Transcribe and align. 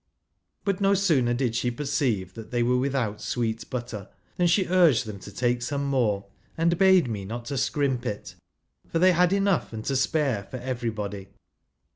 But 0.65 0.81
no 0.81 0.95
sooner 0.95 1.35
did 1.35 1.53
she 1.55 1.67
i 1.69 1.75
perceive 1.75 2.33
that 2.33 2.49
they 2.49 2.63
wei*e 2.63 2.75
without 2.79 3.21
sweet 3.21 3.69
butter 3.69 4.09
i 4.11 4.17
than 4.37 4.47
she 4.47 4.65
urged 4.67 5.05
them 5.05 5.19
to 5.19 5.31
take 5.31 5.61
some 5.61 5.85
more, 5.85 6.25
and 6.57 6.75
bade 6.79 7.07
me 7.07 7.23
not 7.23 7.47
scrimp 7.49 8.07
it, 8.07 8.33
for 8.87 8.97
they 8.97 9.11
had 9.11 9.31
enough 9.31 9.73
and 9.73 9.85
to 9.85 9.93
spai'e 9.93 10.49
for 10.49 10.57
everybody. 10.57 11.27